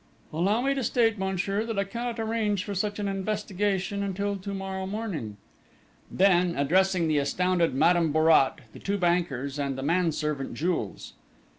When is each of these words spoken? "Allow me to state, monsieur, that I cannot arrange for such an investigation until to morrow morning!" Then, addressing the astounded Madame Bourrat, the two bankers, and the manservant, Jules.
"Allow 0.33 0.61
me 0.61 0.73
to 0.73 0.83
state, 0.83 1.19
monsieur, 1.19 1.63
that 1.63 1.77
I 1.77 1.83
cannot 1.83 2.19
arrange 2.19 2.63
for 2.63 2.73
such 2.73 2.97
an 2.97 3.07
investigation 3.07 4.01
until 4.01 4.35
to 4.35 4.51
morrow 4.51 4.87
morning!" 4.87 5.37
Then, 6.09 6.55
addressing 6.57 7.07
the 7.07 7.19
astounded 7.19 7.75
Madame 7.75 8.11
Bourrat, 8.11 8.61
the 8.73 8.79
two 8.79 8.97
bankers, 8.97 9.59
and 9.59 9.77
the 9.77 9.83
manservant, 9.83 10.55
Jules. 10.55 11.13